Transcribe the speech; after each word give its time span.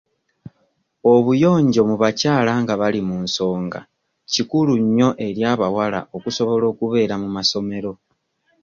Obuyonjo 1.13 1.81
mu 1.89 1.95
bakyala 2.01 2.51
nga 2.61 2.73
bali 2.81 2.99
mu 3.07 3.17
nsonga 3.25 3.79
kikulu 4.31 4.73
nnyo 4.81 5.09
eri 5.27 5.41
abawala 5.53 5.99
okusobola 6.15 6.65
okubeera 6.73 7.15
mu 7.21 7.29
masomero. 7.35 7.91